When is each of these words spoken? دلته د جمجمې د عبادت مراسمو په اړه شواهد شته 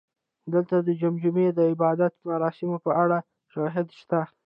دلته 0.53 0.75
د 0.87 0.89
جمجمې 1.01 1.47
د 1.53 1.59
عبادت 1.71 2.13
مراسمو 2.29 2.77
په 2.85 2.91
اړه 3.03 3.17
شواهد 3.51 3.87
شته 3.99 4.19